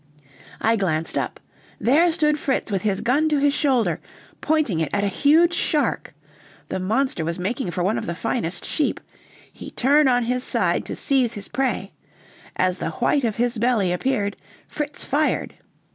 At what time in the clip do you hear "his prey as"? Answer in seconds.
11.33-12.79